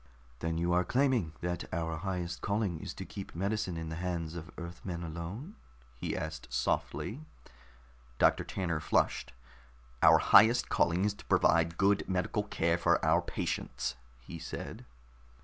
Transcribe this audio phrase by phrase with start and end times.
[0.39, 4.33] "Then you are claiming that our highest calling is to keep medicine in the hands
[4.33, 5.53] of Earthmen alone?"
[5.95, 7.21] he asked softly.
[8.17, 9.31] Doctor Tanner flushed.
[10.01, 14.85] "Our highest calling is to provide good medical care for our patients," he said.